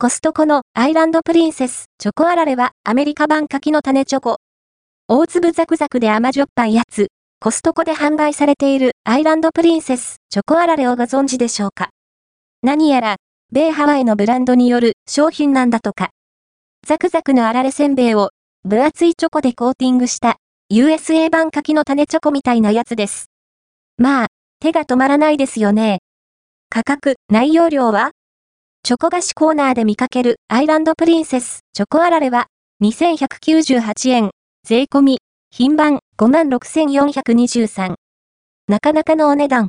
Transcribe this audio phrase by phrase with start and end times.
[0.00, 4.36] コストコのアイランドプリンセスチョコあられはアメリカ版柿の種チョコ。
[5.08, 7.08] 大粒ザクザクで甘じょっぱいやつ。
[7.40, 11.88] コストコで販売されているアイランドプリンセスチョコあられをご存知でしょうか？
[12.62, 13.16] 何やら、
[13.50, 16.10] 米ハワイのブランドによる商品なんだとか。
[16.86, 18.30] ザクザクのあられせんべいを
[18.62, 20.36] 分厚いチョコでコーティングした
[20.72, 23.32] USA 版柿の種チョコみたいなやつです。
[23.96, 24.26] まあ、
[24.60, 25.98] 手が止まらないですよね。
[26.70, 28.12] 価格、内容量は？
[28.84, 32.46] チョコ菓子コーナーで見かけるアイランドプリンセスチョコあられは
[32.82, 34.30] 2198円、
[34.66, 35.18] 税込み、
[35.50, 37.94] 品番56,423。
[38.68, 39.68] なかなかのお値段。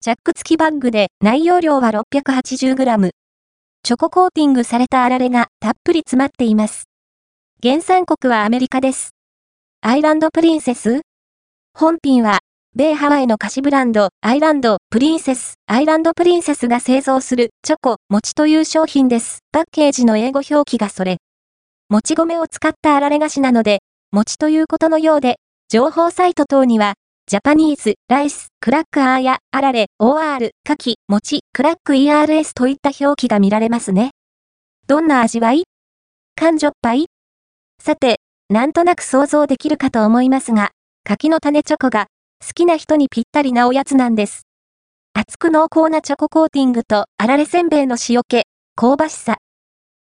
[0.00, 3.10] チャック付きバッグで内容量は 680g。
[3.82, 6.84] チョココーティングされたあられがたっぷり詰まっています。
[7.62, 9.10] 原産国はアメリカです。
[9.80, 11.00] アイランドプリンセス？
[11.74, 12.38] 本品は
[12.78, 19.40] 米ハワイの菓子ブランド、アイランド、プリンセス、アイランドプリンセスが製造する、チョコ、餅という商品です。
[19.50, 21.16] パッケージの英語表記がそれ。
[21.88, 23.80] もち米を使ったあられ菓子なので、
[24.12, 26.94] 餅ということのようで、情報サイト等には、
[27.26, 34.10] ジャパニーズ、ライス、クラックアーや、あられ、OR、カキ、餅、クラック ERS といった表記が見られますね。
[34.86, 35.64] どんな味わい？
[36.36, 37.06] 感じょっぱい？
[37.82, 40.70] さて、なんとなく想像できるかと思いますが、
[41.02, 42.06] 柿の種チョコが
[42.44, 44.42] 好きな人にぴったりなおやつなんです。
[45.12, 48.44] 厚く濃厚なチョココーティングとあられせんべいの塩気、
[48.76, 49.38] 香ばしさ。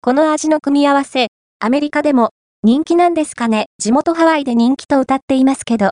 [0.00, 1.28] この味の組み合わせ、
[1.58, 2.30] アメリカでも
[2.62, 5.90] 人気なんですかね地元ハワイで人気と歌っていますけど。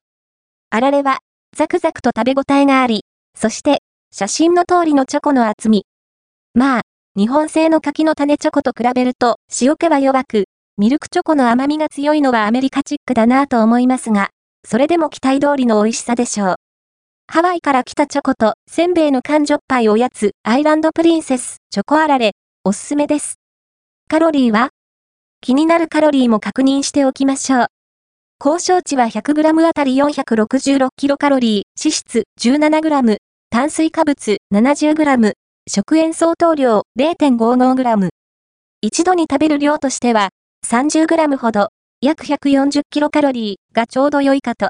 [0.70, 1.19] あられは
[1.56, 3.02] ザクザクと食べ応えがあり、
[3.36, 3.78] そして
[4.12, 5.84] 写真の通りのチョコの厚み。
[6.55, 6.83] まあ、
[7.17, 10.45] 日本製の柿の種チョコと比べると塩気は弱く、
[10.77, 14.30] ミルクチョコの甘みが強いのはアメリカチックだなぁと思いますが、
[14.64, 16.55] それでも期待通りの美味しさでしょう。
[17.27, 22.33] ハワイから来たチョコとせんべいの缶ジョッパイおやつアイランドプリンセスチョコあられ
[22.64, 23.34] おすすめです。
[24.09, 24.70] カロリーは？
[25.41, 27.67] 気になるカロリーも確認しておきましょう。
[28.39, 33.17] 高渉値は 100g あたり 466kcal、脂質 17g、
[33.51, 35.33] 炭水化物 70g、
[35.69, 38.08] 食塩相当量 0.55g。
[38.80, 40.30] 一度に食べる量としては
[40.67, 41.69] 30g ほど、
[42.01, 44.67] 約140キロカロリーがちょうど良いかと。